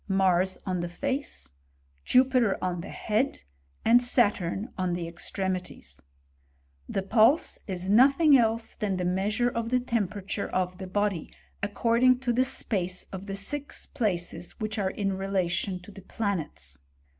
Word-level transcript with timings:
Mars 0.07 0.57
on 0.65 0.79
the 0.79 0.89
face, 0.89 1.53
Jupi 2.03 2.39
ter 2.39 2.57
on 2.59 2.81
the 2.81 2.89
head, 2.89 3.43
and 3.85 4.03
Saturn 4.03 4.73
on 4.75 4.93
the 4.93 5.07
extremities. 5.07 6.01
The 6.89 7.03
pulse 7.03 7.59
is 7.67 7.87
nothing 7.87 8.35
else 8.35 8.73
than 8.73 8.97
the 8.97 9.05
measure 9.05 9.49
of 9.51 9.69
the 9.69 9.79
tempe 9.79 10.15
* 10.15 10.15
rature 10.15 10.49
of 10.49 10.79
the 10.79 10.87
body, 10.87 11.31
according 11.61 12.17
to 12.21 12.33
the 12.33 12.43
space 12.45 13.03
of 13.11 13.27
the 13.27 13.35
six 13.35 13.85
places 13.85 14.53
which 14.59 14.79
are 14.79 14.89
in 14.89 15.13
relation 15.13 15.79
to 15.81 15.91
the 15.91 16.01
planets. 16.01 16.79